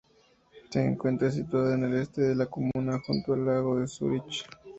[0.71, 4.47] Se encuentra situada en el este de la comuna, junto al lago de Zúrich.